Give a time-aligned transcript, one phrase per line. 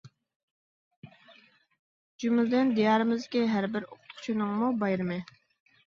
[2.25, 5.25] جۈملىدىن دىيارىمىزدىكى ھەر بىر ئوقۇتقۇچىنىڭمۇ بايرىمى.